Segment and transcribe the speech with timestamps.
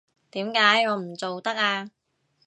[0.31, 1.91] 點解我唔做得啊？